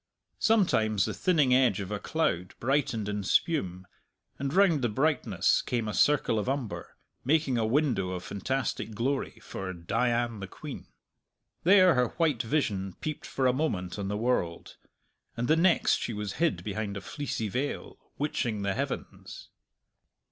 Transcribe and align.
Sometimes 0.39 1.05
the 1.05 1.13
thinning 1.13 1.53
edge 1.53 1.79
of 1.79 1.91
a 1.91 1.99
cloud 1.99 2.55
brightened 2.59 3.07
in 3.07 3.21
spume, 3.23 3.85
and 4.39 4.51
round 4.51 4.81
the 4.81 4.89
brightness 4.89 5.61
came 5.61 5.87
a 5.87 5.93
circle 5.93 6.39
of 6.39 6.49
umber, 6.49 6.97
making 7.23 7.59
a 7.59 7.67
window 7.67 8.09
of 8.09 8.23
fantastic 8.23 8.95
glory 8.95 9.37
for 9.43 9.71
Dian 9.73 10.39
the 10.39 10.47
queen; 10.47 10.87
there 11.65 11.93
her 11.93 12.07
white 12.17 12.41
vision 12.41 12.93
peeped 12.93 13.27
for 13.27 13.45
a 13.45 13.53
moment 13.53 13.99
on 13.99 14.07
the 14.07 14.17
world, 14.17 14.75
and 15.37 15.47
the 15.47 15.55
next 15.55 16.01
she 16.01 16.13
was 16.13 16.33
hid 16.41 16.63
behind 16.63 16.97
a 16.97 17.01
fleecy 17.01 17.47
veil, 17.47 17.99
witching 18.17 18.63
the 18.63 18.73
heavens. 18.73 19.49